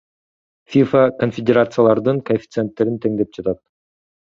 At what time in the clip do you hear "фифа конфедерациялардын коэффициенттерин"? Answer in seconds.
0.75-2.99